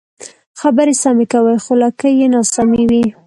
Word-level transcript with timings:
خبرې 0.59 0.93
سمې 1.03 1.25
کوې 1.31 1.55
خو 1.63 1.73
لکۍ 1.81 2.13
یې 2.19 2.27
ناسمې 2.33 2.83
وي. 2.89 3.03